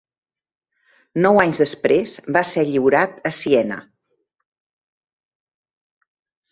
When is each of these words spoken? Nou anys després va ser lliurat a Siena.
Nou 1.25 1.41
anys 1.41 1.59
després 1.65 2.15
va 2.39 2.43
ser 2.53 2.65
lliurat 2.71 3.15
a 3.31 3.35
Siena. 3.43 3.79